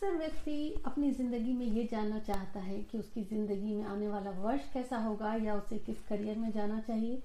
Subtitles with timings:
[0.00, 4.30] अक्सर व्यक्ति अपनी ज़िंदगी में ये जानना चाहता है कि उसकी ज़िंदगी में आने वाला
[4.36, 7.22] वर्ष कैसा होगा या उसे किस करियर में जाना चाहिए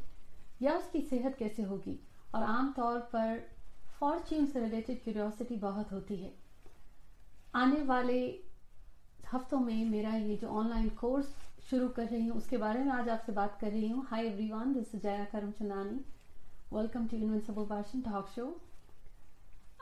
[0.62, 1.98] या उसकी सेहत कैसे होगी।
[2.36, 3.40] और आमतौर पर
[4.00, 6.34] फॉर्च्यून से रिलेटेड क्यूरियोसिटी बहुत होती है।
[7.54, 8.20] आने वाले
[9.34, 11.34] हफ्तों में मेरा ये जो ऑनलाइन कोर्स
[11.70, 14.74] शुरू कर रही हूँ, उसके बारे में आज आपसे बात कर रही हूँ। Hi everyone
[14.74, 16.00] this is Jaya Karamchandani
[16.74, 18.56] welcome to invincible भाषण टॉक शो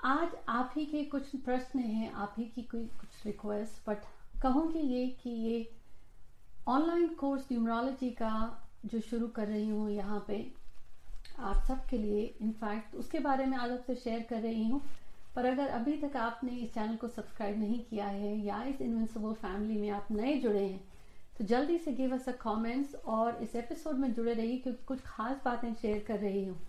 [0.04, 3.98] आज आप ही के कुछ प्रश्न हैं, आप ही की कोई कुछ रिक्वेस्ट बट
[4.42, 5.70] कहूँगी ये कि ये
[6.68, 8.32] ऑनलाइन कोर्स न्यूमरोलॉजी का
[8.86, 10.36] जो शुरू कर रही हूँ यहाँ पे,
[11.40, 14.82] आप सबके लिए इनफैक्ट उसके बारे में आज आपसे शेयर कर रही हूँ।
[15.36, 19.34] पर अगर अभी तक आपने इस चैनल को सब्सक्राइब नहीं किया है या इस इनविंसिबल
[19.42, 20.84] फैमिली में आप नए जुड़े हैं
[21.38, 25.02] तो जल्दी से गिव अस अ कमेंट्स और इस एपिसोड में जुड़े रहिए, क्योंकि कुछ
[25.06, 26.60] खास बातें शेयर कर रही हूँ।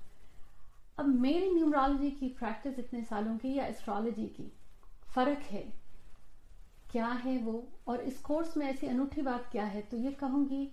[0.98, 4.52] अब मेरी न्यूमरोलॉजी की प्रैक्टिस इतने सालों की या एस्ट्रोलॉजी की?
[5.15, 5.73] फ़र्क है।
[6.91, 7.69] क्या है वो?
[7.89, 9.83] और इस कोर्स में ऐसी अनूठी बात क्या है?
[9.83, 10.73] तो ये कहूँगी,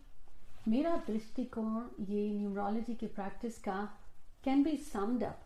[0.67, 3.97] मेरा दृष्टिकोण ये न्यूमरोलॉजी की प्रैक्टिस का
[4.43, 5.41] can be summed up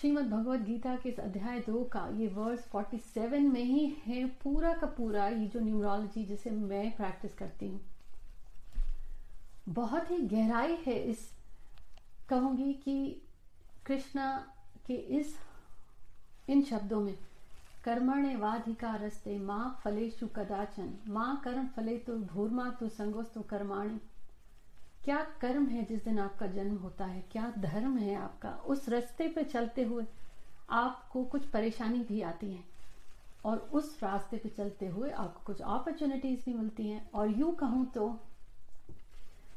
[0.00, 4.74] Shrimad Bhagavad Gita के इस अध्याय दो का ये वर्स 47 में ही है पूरा
[4.74, 7.80] का पूरा ये जो न्यूमरोलॉजी जिसे मैं प्रैक्टिस करती हूँ।
[9.68, 11.32] बहुत ही गहराई है इस,
[12.28, 13.23] कहूँगी कि
[13.86, 14.46] कृष्णा
[14.86, 15.38] के इस,
[16.48, 17.18] इन शब्दों में,
[17.84, 24.00] कर्मणे वाधिकारस्ते माँ फलेशु कदाचन। माँ कर्म फले तो भूर्मा तो संगोस्तु कर्माणी।
[25.04, 27.24] क्या कर्म है जिस दिन आपका जन्म होता है?
[27.32, 28.50] क्या धर्म है आपका?
[28.50, 30.04] उस रास्ते पे चलते हुए
[30.70, 32.64] आपको कुछ परेशानी भी आती है।
[33.44, 37.86] और उस रास्ते पे चलते हुए आपको कुछ अपॉर्चुनिटीज़ भी मिलती हैं। और यूँ कहूँ
[37.86, 38.20] तो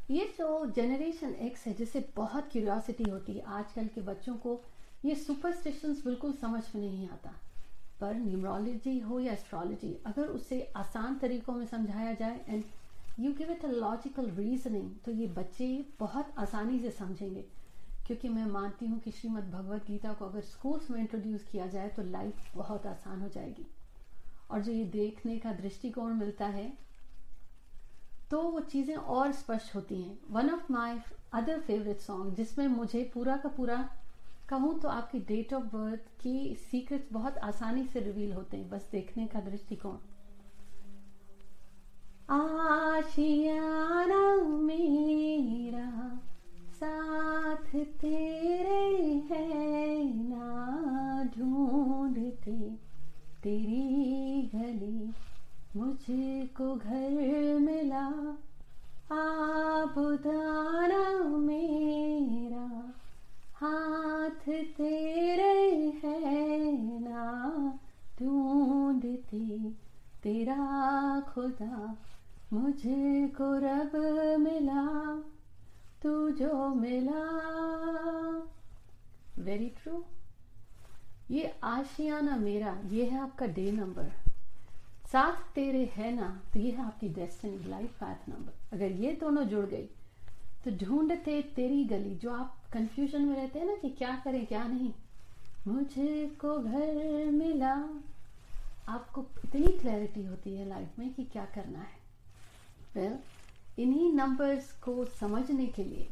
[0.10, 4.62] ये जो जनरेशन एक्स है, जिसे बहुत क्यूरियोसिटी होती है आजकल के बच्चों को।
[5.06, 7.34] ये सुपरस्टिशंस बिल्कुल समझ में नहीं आता।
[8.00, 12.64] पर न्यूमरोलॉजी हो या एस्ट्रोलॉजी अगर उसे आसान तरीकों में समझाया जाए and
[13.20, 15.68] you give it a logical reasoning तो ये बच्चे
[16.00, 17.46] बहुत आसानी से समझेंगे।
[18.08, 21.90] क्योंकि मैं मानती हूँ कि श्रीमद् भगवत गीता को अगर स्कूल्स में इंट्रोड्यूस किया जाए
[21.90, 23.66] तो लाइफ बहुत आसान हो जाएगी।
[24.52, 26.72] और जो ये देखने का दृष्टिकोण मिलता है
[28.32, 31.00] तो वो चीज़ें और स्पष्ट होती हैं। One of my
[31.34, 33.90] other favourite song जिसमें मुझे पूरा का पूरा
[34.50, 38.90] कहूँ तो आपकी डेट ऑफ़ बर्थ की सीक्रेट बहुत आसानी से रिवील होते हैं, बस
[38.92, 39.98] देखने का दृष्टिकोण।
[42.30, 46.22] आशियाना मेरा,
[46.72, 52.78] साथ तेरे है ना ढूंढते,
[53.44, 55.14] तेरी गली
[55.78, 58.38] मुझको घर मिला
[59.12, 62.94] आबुदाना मेरा,
[63.56, 67.80] हाथ तेरे है ना
[68.20, 69.78] ढूंढती
[70.24, 71.98] तेरा खुदा।
[72.54, 73.92] मुझको रब
[74.40, 75.22] मिला,
[76.04, 77.24] तू जो मिला।
[79.44, 80.04] वेरी ट्रू
[81.32, 84.27] ये आशियाना मेरा, ये है आपका डे नंबर
[85.12, 89.44] साथ तेरे है ना तो ये है आपकी डेस्टिनी लाइफ पाथ नंबर अगर ये दोनों
[89.44, 89.90] जुड़ गई
[90.66, 94.64] तो ढूंढते तेरी गली जो आप कंफ्यूजन में रहते हैं ना कि क्या करें क्या
[94.68, 94.92] नहीं।
[95.68, 97.74] मुझे को घर मिला।
[98.88, 101.98] आपको इतनी क्लैरिटी होती है लाइफ में कि क्या करना है।
[102.96, 106.08] वेल well, इन्हीं नंबर्स को समझने के लिए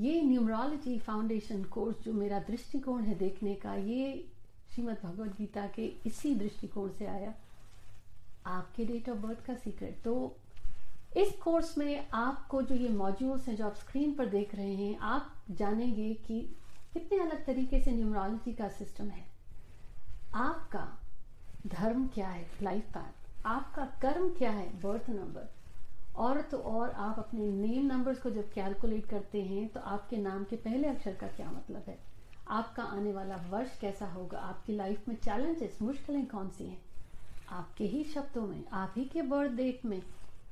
[0.00, 4.28] ये न्यूमरोलॉजी फाउंडेशन कोर्स जो मेरा दृष्टिकोण है देखने का ये
[4.74, 7.34] श्रीमद् भगवद गीता के इसी दृष्टिकोण से आया।
[8.46, 10.36] आपके डेट ऑफ़ बर्थ का सीक्रेट तो
[11.16, 14.98] इस कोर्स में आपको जो ये मॉड्यूल्स हैं, जो आप स्क्रीन पर देख रहे हैं,
[14.98, 16.40] आप जानेंगे कि
[16.92, 19.24] कितने अलग तरीके से न्यूमरोलॉजी का सिस्टम है।
[20.34, 20.86] आपका
[21.66, 22.46] धर्म क्या है?
[22.62, 24.80] लाइफ पाथ आपका कर्म क्या है?
[24.80, 25.48] बर्थ नंबर
[26.16, 30.44] और तो और आप अपने नेम नंबर्स को जब कैलकुलेट करते हैं तो आपके नाम
[30.44, 31.98] के पहले अक्षर का क्या मतलब है?
[32.48, 34.38] आपका आने वाला वर्ष कैसा होगा?
[34.38, 36.82] आपकी लाइफ में चैलेंजेस मुश्किलें कौन सी हैं?
[37.48, 40.02] आपके ही शब्दों में, आप ही के बर्थ डेट में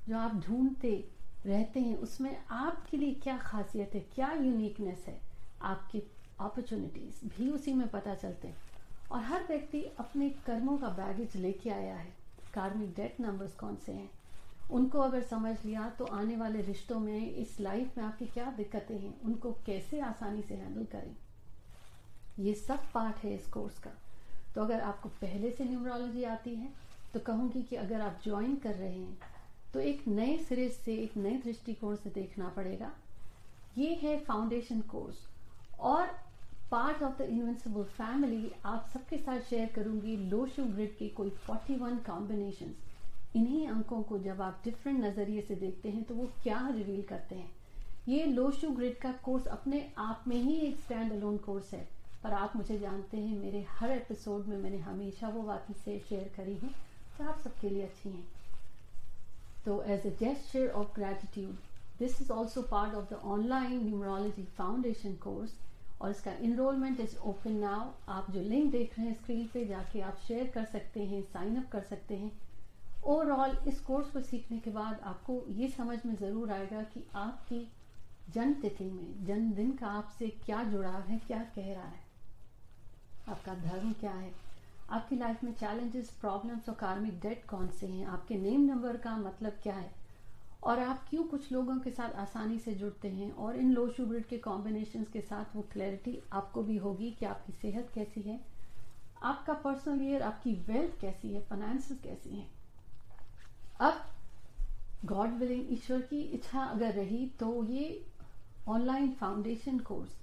[0.09, 1.09] जो आप ढूंढते
[1.47, 5.21] रहते हैं, उसमें आपके लिए क्या खासियत है, क्या यूनिकनेस है,
[5.63, 6.03] आपकी
[6.41, 8.57] अपॉर्चुनिटीज़ भी उसी में पता चलते हैं।
[9.13, 12.13] और हर व्यक्ति अपने कर्मों का बैगेज लेके आया है।
[12.55, 14.11] कार्मिक डेट नंबर्स कौन से हैं?
[14.71, 18.99] उनको अगर समझ लिया तो आने वाले रिश्तों में, इस लाइफ में आपकी क्या दिक्कतें
[18.99, 21.17] हैं, उनको कैसे आसानी से हैंडल करें?
[22.39, 23.91] ये सब पार्ट है इस कोर्स का।
[24.55, 26.69] तो अगर आपको पहले से न्यूमरोलॉजी आती है
[27.15, 29.19] तो कहूँगी कि अगर आप ज्वाइन कर रहे हैं
[29.75, 32.91] तो एक नए सिरे से, एक नए दृष्टिकोण से देखना पड़ेगा।
[33.79, 35.27] ये है फाउंडेशन कोर्स
[35.81, 36.07] और
[36.71, 41.99] part of the invincible family आप सबके साथ शेयर करूँगी लोशो ग्रिड के कोई 41
[42.07, 42.75] कॉम्बिनेशन
[43.37, 47.35] इन्हीं अंकों को जब आप डिफरेंट नज़रिए से देखते हैं तो वो क्या रिवील करते
[47.35, 47.51] हैं।
[48.09, 51.87] ये लोशो ग्रिड का कोर्स अपने आप में ही एक स्टैंड अलोन कोर्स है।
[52.25, 56.31] पर आप मुझे जानते हैं, मेरे हर एपिसोड में मैंने हमेशा वो बातें से शेयर
[56.37, 56.71] करी हैं
[57.19, 58.27] जो आप सबके लिए अच्छी हैं।
[59.65, 61.57] तो as a gesture of gratitude
[61.99, 65.59] this is also part of the online numerology foundation course
[66.01, 70.01] और इसका इनरोलमेंट इज़ ओपन नाउ आप जो लिंक देख रहे हैं स्क्रीन पे, जाके
[70.01, 72.31] आप शेयर कर सकते हैं साइन अप कर सकते हैं।
[73.05, 77.67] ओवरऑल इस कोर्स को सीखने के बाद आपको ये समझ में ज़रूर आएगा कि आपकी
[78.31, 82.02] जन्म तिथि में, जन्मदिन का आपसे क्या जुड़ाव है, क्या कह रहा है।
[83.29, 84.35] आपका धर्म क्या है?
[84.91, 88.07] आपकी लाइफ में चैलेंजेस प्रॉब्लम्स और कार्मिक डेट कौन से हैं?
[88.07, 89.95] आपके नेम नंबर का मतलब क्या है?
[90.65, 93.33] और आप क्यों कुछ लोगों के साथ आसानी से जुड़ते हैं?
[93.33, 97.53] और इन लो शुगर के कॉम्बिनेशन के साथ वो क्लैरिटी आपको भी होगी कि आपकी
[97.53, 98.41] सेहत कैसी है?
[99.23, 101.41] आपका पर्सनल ईयर आपकी वेल्थ कैसी है?
[101.41, 102.47] फाइनेंस कैसी है?
[103.81, 104.03] अब
[105.05, 108.07] गॉड विलिंग ईश्वर की इच्छा अगर रही तो ये
[108.69, 110.22] ऑनलाइन फाउंडेशन कोर्स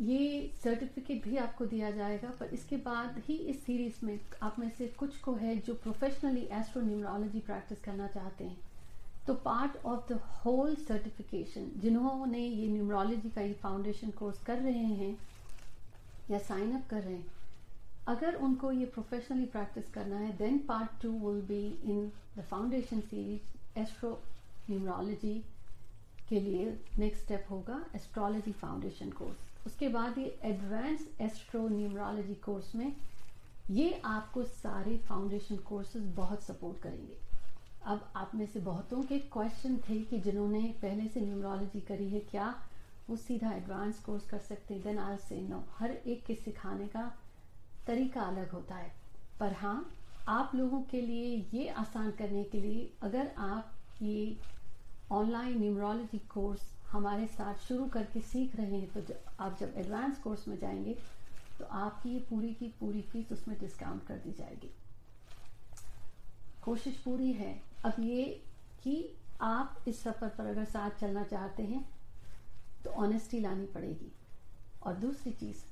[0.00, 4.68] ये सर्टिफिकेट भी आपको दिया जाएगा, पर इसके बाद ही इस सीरीज़ में आप में
[4.78, 8.56] से कुछ को है जो प्रोफेशनली एस्ट्रोन्यूमरोलॉजी प्रैक्टिस करना चाहते हैं।
[9.26, 14.84] तो part of the whole certification जिन्होंने ये न्यूमरोलॉजी का ये फाउंडेशन कोर्स कर रहे
[15.00, 15.16] हैं
[16.30, 17.26] या साइन अप कर रहे हैं,
[18.08, 23.00] अगर उनको ये प्रोफेशनली प्रैक्टिस करना है then part two will be in the foundation
[23.02, 24.18] series astro
[24.70, 25.38] numerology
[26.28, 32.74] के लिए नेक्स्ट स्टेप होगा एस्ट्रोलॉजी फाउंडेशन कोर्स उसके बाद ये एडवांस एस्ट्रो न्यूमरोलॉजी कोर्स
[32.74, 32.92] में
[33.70, 37.16] ये आपको सारे फाउंडेशन कोर्सेज बहुत सपोर्ट करेंगे।
[37.84, 42.20] अब आप में से बहुतों के क्वेश्चन थे कि जिन्होंने पहले से न्यूमरोलॉजी करी है,
[42.20, 42.54] क्या
[43.10, 44.82] वो सीधा एडवांस कोर्स कर सकते हैं?
[44.82, 47.10] देन आज से नो हर एक के सिखाने का
[47.86, 48.92] तरीका अलग होता है।
[49.40, 49.90] पर हाँ
[50.28, 54.36] आप लोगों के लिए ये आसान करने के लिए अगर आप ये
[55.12, 60.18] ऑनलाइन न्यूमरोलॉजी कोर्स हमारे साथ शुरू करके सीख रहे हैं तो जब आप जब एडवांस
[60.18, 60.96] कोर्स में जाएँगे
[61.58, 64.70] तो आपकी ये पूरी की पूरी फ़ीस उसमें डिस्काउंट कर दी जाएगी।
[66.62, 67.54] कोशिश पूरी है।
[67.84, 68.24] अब ये
[68.82, 71.84] कि आप इस सफ़र पर अगर साथ चलना चाहते हैं
[72.84, 74.12] तो ऑनेस्टी लानी पड़ेगी।
[74.82, 75.64] और दूसरी चीज़,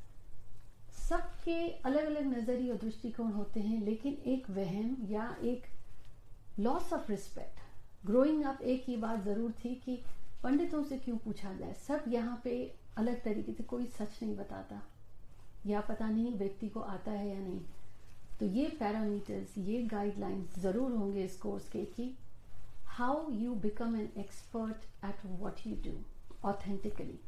[1.01, 5.67] सबके अलग अलग नज़रिए और दृष्टिकोण होते हैं, लेकिन एक वहम या एक
[6.59, 10.03] loss of respect growing up एक ही बात ज़रूर थी कि
[10.45, 11.73] पंडितों से क्यों पूछा जाए?
[11.87, 12.55] सब यहाँ पे
[12.99, 14.81] अलग तरीके से कोई सच नहीं बताता।
[15.67, 17.61] या पता नहीं व्यक्ति को आता है या नहीं।
[18.41, 22.15] तो ये पैरामीटर्स ये गाइडलाइंस ज़रूर होंगे इस कोर्स के कि
[22.89, 25.97] how you become an expert at what you do
[26.49, 27.19] authentically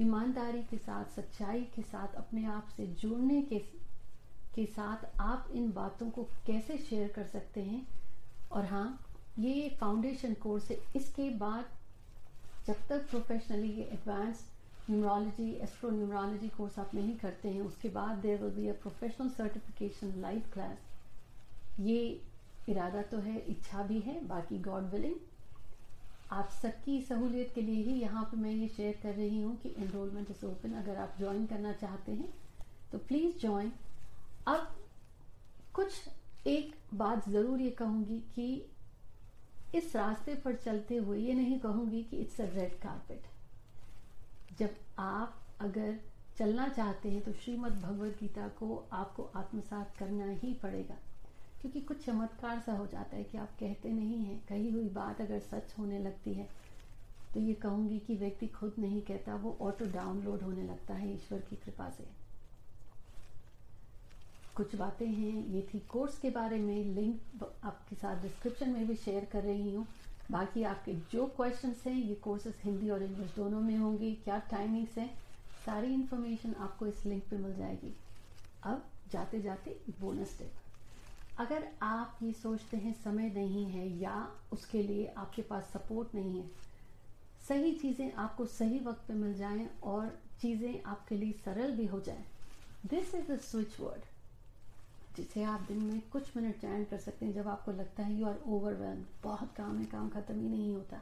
[0.00, 3.58] ईमानदारी के साथ, सच्चाई के साथ, अपने आप से जुड़ने के
[4.54, 7.86] के साथ आप इन बातों को कैसे शेयर कर सकते हैं?
[8.52, 8.88] और हाँ
[9.38, 11.64] ये फाउंडेशन कोर्स है, इसके बाद
[12.66, 14.44] जब तक प्रोफेशनली ये advance
[14.90, 19.28] numerology astro numerology course आप नहीं करते हैं, उसके बाद there will be a professional
[19.30, 20.78] certification live class
[21.80, 21.98] ये
[22.68, 25.14] इरादा तो है, इच्छा भी है, बाकी गॉड विलिंग
[26.32, 29.74] आप सबकी सहूलियत के लिए ही यहाँ पे मैं ये शेयर कर रही हूँ कि
[29.78, 32.32] एनरोलमेंट इज़ ओपन अगर आप ज्वाइन करना चाहते हैं
[32.92, 33.72] तो प्लीज़ ज्वाइन
[34.48, 34.66] अब
[35.74, 38.48] कुछ एक बात ज़रूर ये कहूँगी कि
[39.76, 45.34] इस रास्ते पर चलते हुए ये नहीं कहूँगी कि इट्स अ रेड कारपेट जब आप
[45.60, 45.98] अगर
[46.38, 50.94] चलना चाहते हैं तो श्रीमद् भगवद गीता को आपको आत्मसात करना ही पड़ेगा,
[51.60, 55.20] क्योंकि कुछ चमत्कार सा हो जाता है कि आप कहते नहीं हैं, कही हुई बात
[55.20, 56.48] अगर सच होने लगती है
[57.34, 61.38] तो ये कहूँगी कि व्यक्ति खुद नहीं कहता, वो ऑटो डाउनलोड होने लगता है ईश्वर
[61.50, 62.04] की कृपा से।
[64.56, 68.94] कुछ बातें हैं, ये थी कोर्स के बारे में लिंक आपके साथ डिस्क्रिप्शन में भी
[68.96, 69.86] शेयर कर रही हूँ।
[70.30, 74.96] बाकी आपके जो क्वेश्चंस हैं, ये कोर्सेज हिंदी और इंग्लिश दोनों में होंगे। क्या टाइमिंग्स
[74.98, 75.10] हैं,
[75.66, 77.92] सारी इन्फॉर्मेशन आपको इस लिंक पे मिल जाएगी।
[78.64, 84.16] अब जाते जाते बोनस टिप अगर आप ये सोचते हैं समय नहीं है या
[84.52, 86.48] उसके लिए आपके पास सपोर्ट नहीं है,
[87.48, 92.00] सही चीज़ें आपको सही वक्त पे मिल जाएँ और चीज़ें आपके लिए सरल भी हो
[92.00, 92.24] जाएँ।
[92.86, 94.04] This is the switch word
[95.16, 98.26] जिसे आप दिन में कुछ मिनट चैन कर सकते हैं जब आपको लगता है यू
[98.26, 101.00] आर ओवरवेल्म बहुत काम है, काम ख़त्म ही नहीं होता।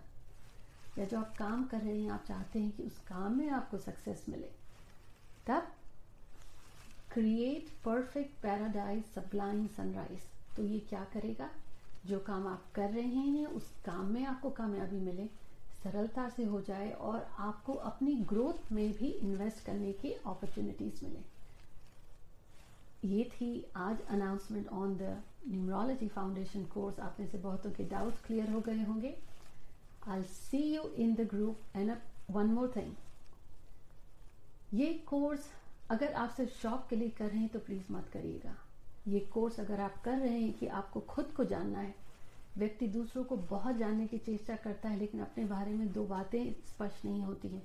[0.99, 3.79] या जो आप काम कर रहे हैं, आप चाहते हैं कि उस काम में आपको
[3.79, 4.51] सक्सेस मिले।
[5.47, 5.73] तब
[7.13, 10.21] create perfect paradise supplying sunrise
[10.57, 11.51] तो ये क्या करेगा?
[12.07, 15.27] जो काम आप कर रहे हैं, उस काम में आपको कामयाबी मिले,
[15.83, 21.34] सरलता से हो जाए और आपको अपनी ग्रोथ में भी इन्वेस्ट करने की अपॉर्चुनिटीज़ मिले।
[23.05, 25.17] ये थी आज announcement on the
[25.49, 29.15] numerology foundation course आप में से बहुतों के डाउट्स क्लियर हो गए होंगे।
[30.09, 31.93] I see you in the group and
[32.31, 32.93] one more thing
[34.75, 35.49] ये कोर्स
[35.91, 38.55] अगर आप सिर्फ़ शॉप के लिए कर रहे हैं तो प्लीज़ मत करिएगा।
[39.09, 41.95] ये कोर्स अगर आप कर रहे हैं कि आपको खुद को जानना है,
[42.59, 46.53] व्यक्ति दूसरों को बहुत जानने की चेष्टा करता है लेकिन अपने बारे में दो बातें
[46.69, 47.63] स्पष्ट नहीं होती हैं,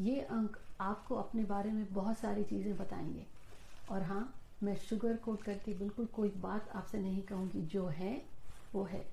[0.00, 3.26] ये अंक आपको अपने बारे में बहुत सारी चीज़ें बताएँगे।
[3.90, 8.22] और हाँ मैं शुगर कोट करके बिल्कुल कोई बात आपसे नहीं कहूँगी, जो है,
[8.74, 9.06] वो है।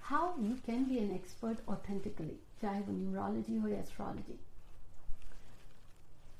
[0.00, 4.38] How you can be an expert authentically चाहे वो न्यूमरोलॉजी हो या एस्ट्रोलॉजी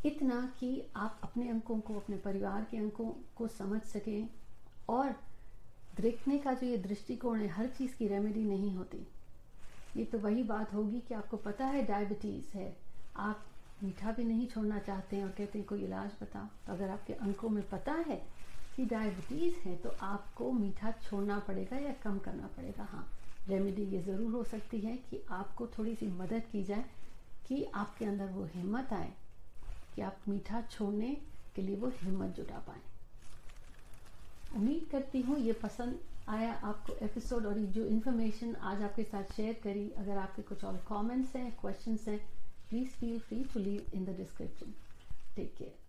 [0.05, 4.29] इतना कि आप अपने अंकों को, अपने परिवार के अंकों को समझ सकें
[4.89, 5.15] और
[6.01, 9.07] देखने का जो ये दृष्टिकोण है, हर चीज़ की रेमेडी नहीं होती।
[9.97, 12.77] ये तो वही बात होगी कि आपको पता है डायबिटीज़ है।
[13.17, 13.47] आप
[13.83, 17.13] मीठा भी नहीं छोड़ना चाहते हैं और कहते हैं, कोई इलाज बताओ। तो अगर आपके
[17.15, 18.17] अंकों में पता है
[18.77, 23.07] कि डायबिटीज़ है तो आपको मीठा छोड़ना पड़ेगा या कम करना पड़ेगा। हाँ
[23.49, 26.85] रेमेडी ये ज़रूर हो सकती है कि आपको थोड़ी सी मदद की जाए,
[27.49, 29.13] कि आपके अंदर वो हिम्मत आए
[29.95, 31.17] कि आप मीठा छोड़ने
[31.57, 32.81] के लिए वो हिम्मत जुटा पाए।
[34.57, 39.61] उम्मीद करती हूँ ये पसंद आया आपको एपिसोड और जो इन्फॉर्मेशन आज आपके साथ शेयर
[39.65, 42.21] करी, अगर आपके कुछ और कमेंट्स हैं क्वेश्चंस हैं
[42.69, 44.75] Please feel free to leave in the description.
[45.35, 45.86] Take care.